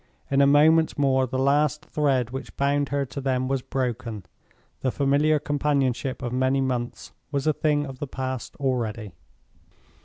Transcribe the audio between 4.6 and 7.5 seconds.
the familiar companionship of many months was